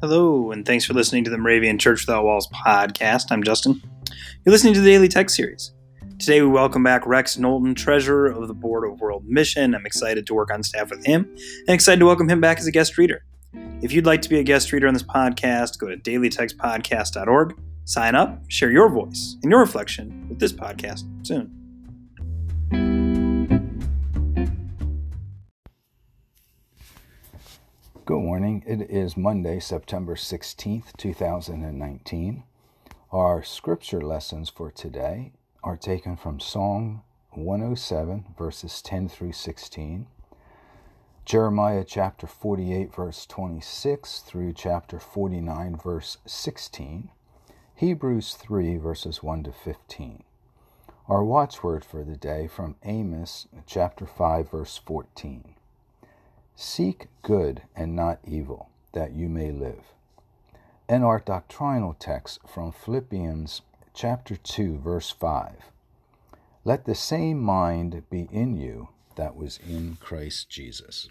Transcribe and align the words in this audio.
Hello, 0.00 0.50
and 0.50 0.64
thanks 0.64 0.86
for 0.86 0.94
listening 0.94 1.24
to 1.24 1.30
the 1.30 1.36
Moravian 1.36 1.76
Church 1.76 2.06
Without 2.06 2.24
Walls 2.24 2.48
podcast. 2.48 3.30
I'm 3.30 3.42
Justin. 3.42 3.82
You're 4.46 4.50
listening 4.50 4.72
to 4.72 4.80
the 4.80 4.88
Daily 4.88 5.08
Text 5.08 5.36
Series. 5.36 5.74
Today, 6.18 6.40
we 6.40 6.48
welcome 6.48 6.82
back 6.82 7.06
Rex 7.06 7.36
Knowlton, 7.36 7.74
Treasurer 7.74 8.28
of 8.28 8.48
the 8.48 8.54
Board 8.54 8.90
of 8.90 8.98
World 8.98 9.26
Mission. 9.26 9.74
I'm 9.74 9.84
excited 9.84 10.26
to 10.26 10.32
work 10.32 10.50
on 10.50 10.62
staff 10.62 10.88
with 10.88 11.04
him 11.04 11.28
and 11.66 11.74
excited 11.74 12.00
to 12.00 12.06
welcome 12.06 12.30
him 12.30 12.40
back 12.40 12.58
as 12.58 12.66
a 12.66 12.70
guest 12.70 12.96
reader. 12.96 13.26
If 13.82 13.92
you'd 13.92 14.06
like 14.06 14.22
to 14.22 14.30
be 14.30 14.38
a 14.38 14.42
guest 14.42 14.72
reader 14.72 14.88
on 14.88 14.94
this 14.94 15.02
podcast, 15.02 15.78
go 15.78 15.88
to 15.88 15.98
dailytextpodcast.org, 15.98 17.60
sign 17.84 18.14
up, 18.14 18.42
share 18.48 18.70
your 18.70 18.88
voice 18.88 19.36
and 19.42 19.50
your 19.50 19.60
reflection 19.60 20.28
with 20.30 20.38
this 20.38 20.54
podcast 20.54 21.04
soon. 21.26 21.59
Good 28.10 28.22
morning. 28.22 28.64
It 28.66 28.90
is 28.90 29.16
Monday, 29.16 29.60
September 29.60 30.16
16th, 30.16 30.96
2019. 30.96 32.42
Our 33.12 33.44
scripture 33.44 34.00
lessons 34.00 34.50
for 34.50 34.72
today 34.72 35.30
are 35.62 35.76
taken 35.76 36.16
from 36.16 36.40
Psalm 36.40 37.02
107, 37.34 38.24
verses 38.36 38.82
10 38.82 39.08
through 39.08 39.30
16, 39.30 40.08
Jeremiah 41.24 41.84
chapter 41.86 42.26
48, 42.26 42.92
verse 42.92 43.26
26 43.26 44.18
through 44.22 44.54
chapter 44.54 44.98
49, 44.98 45.76
verse 45.76 46.18
16, 46.26 47.10
Hebrews 47.76 48.34
3, 48.34 48.76
verses 48.78 49.22
1 49.22 49.44
to 49.44 49.52
15. 49.52 50.24
Our 51.06 51.22
watchword 51.22 51.84
for 51.84 52.02
the 52.02 52.16
day 52.16 52.48
from 52.48 52.74
Amos 52.82 53.46
chapter 53.68 54.04
5, 54.04 54.50
verse 54.50 54.80
14. 54.84 55.54
Seek 56.62 57.06
good 57.22 57.62
and 57.74 57.96
not 57.96 58.18
evil, 58.22 58.68
that 58.92 59.14
you 59.14 59.30
may 59.30 59.50
live. 59.50 59.94
And 60.90 61.02
our 61.02 61.18
doctrinal 61.18 61.94
text 61.94 62.40
from 62.46 62.70
Philippians 62.70 63.62
chapter 63.94 64.36
2, 64.36 64.76
verse 64.76 65.10
5. 65.10 65.54
Let 66.66 66.84
the 66.84 66.94
same 66.94 67.40
mind 67.40 68.02
be 68.10 68.28
in 68.30 68.58
you 68.58 68.90
that 69.16 69.36
was 69.36 69.58
in 69.66 69.96
Christ 70.02 70.50
Jesus. 70.50 71.08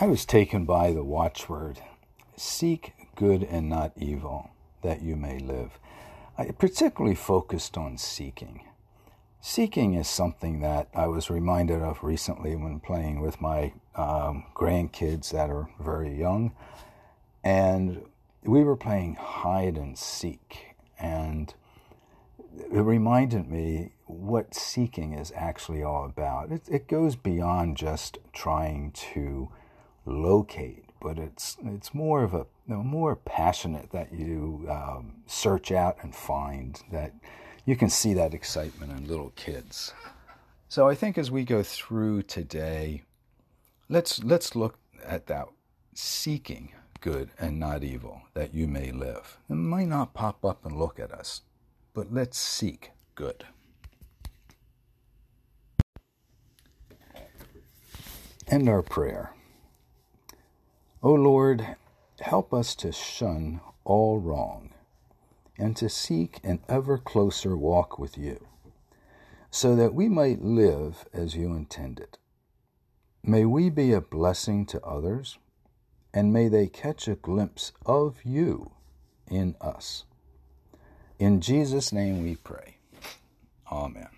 I 0.00 0.06
was 0.06 0.24
taken 0.24 0.64
by 0.64 0.94
the 0.94 1.04
watchword 1.04 1.82
seek 2.34 2.94
good 3.14 3.42
and 3.42 3.68
not 3.68 3.92
evil, 3.94 4.52
that 4.80 5.02
you 5.02 5.16
may 5.16 5.38
live. 5.38 5.78
I 6.38 6.46
particularly 6.52 7.14
focused 7.14 7.76
on 7.76 7.98
seeking. 7.98 8.62
Seeking 9.40 9.94
is 9.94 10.08
something 10.08 10.60
that 10.60 10.88
I 10.94 11.06
was 11.06 11.30
reminded 11.30 11.80
of 11.80 12.02
recently 12.02 12.56
when 12.56 12.80
playing 12.80 13.20
with 13.20 13.40
my 13.40 13.72
um, 13.94 14.44
grandkids 14.54 15.30
that 15.30 15.48
are 15.48 15.70
very 15.80 16.12
young. 16.12 16.52
And 17.44 18.02
we 18.42 18.64
were 18.64 18.76
playing 18.76 19.14
hide 19.14 19.76
and 19.76 19.96
seek. 19.96 20.74
And 20.98 21.54
it 22.58 22.80
reminded 22.80 23.48
me 23.48 23.92
what 24.06 24.54
seeking 24.54 25.12
is 25.12 25.32
actually 25.36 25.84
all 25.84 26.04
about. 26.04 26.50
It, 26.50 26.62
it 26.68 26.88
goes 26.88 27.14
beyond 27.14 27.76
just 27.76 28.18
trying 28.32 28.90
to 29.14 29.50
locate, 30.04 30.86
but 31.00 31.16
it's, 31.16 31.56
it's 31.64 31.94
more 31.94 32.24
of 32.24 32.34
a 32.34 32.46
more 32.66 33.16
passionate 33.16 33.92
that 33.92 34.12
you 34.12 34.66
um, 34.68 35.22
search 35.26 35.70
out 35.70 35.96
and 36.02 36.14
find 36.14 36.82
that 36.90 37.14
you 37.68 37.76
can 37.76 37.90
see 37.90 38.14
that 38.14 38.32
excitement 38.32 38.90
in 38.90 39.06
little 39.06 39.30
kids. 39.36 39.92
So 40.70 40.88
I 40.88 40.94
think 40.94 41.18
as 41.18 41.30
we 41.30 41.44
go 41.44 41.62
through 41.62 42.22
today, 42.22 43.02
let's 43.90 44.24
let's 44.24 44.56
look 44.56 44.78
at 45.04 45.26
that 45.26 45.48
seeking 45.92 46.72
good 47.02 47.28
and 47.38 47.60
not 47.60 47.84
evil 47.84 48.22
that 48.32 48.54
you 48.54 48.66
may 48.66 48.90
live. 48.90 49.36
It 49.50 49.56
might 49.56 49.88
not 49.88 50.14
pop 50.14 50.46
up 50.46 50.64
and 50.64 50.78
look 50.78 50.98
at 50.98 51.12
us, 51.12 51.42
but 51.92 52.10
let's 52.10 52.38
seek 52.38 52.92
good. 53.14 53.44
And 58.46 58.66
our 58.66 58.80
prayer. 58.80 59.34
O 61.02 61.12
Lord, 61.12 61.76
help 62.20 62.54
us 62.54 62.74
to 62.76 62.92
shun 62.92 63.60
all 63.84 64.18
wrong 64.18 64.72
and 65.58 65.76
to 65.76 65.88
seek 65.88 66.38
an 66.44 66.60
ever 66.68 66.98
closer 66.98 67.56
walk 67.56 67.98
with 67.98 68.16
you, 68.16 68.46
so 69.50 69.74
that 69.74 69.94
we 69.94 70.08
might 70.08 70.42
live 70.42 71.04
as 71.12 71.34
you 71.34 71.54
intended. 71.54 72.18
May 73.22 73.44
we 73.44 73.68
be 73.68 73.92
a 73.92 74.00
blessing 74.00 74.64
to 74.66 74.82
others, 74.82 75.38
and 76.14 76.32
may 76.32 76.48
they 76.48 76.68
catch 76.68 77.08
a 77.08 77.16
glimpse 77.16 77.72
of 77.84 78.16
you 78.24 78.72
in 79.30 79.56
us. 79.60 80.04
In 81.18 81.40
Jesus' 81.40 81.92
name 81.92 82.22
we 82.22 82.36
pray. 82.36 82.76
Amen. 83.70 84.17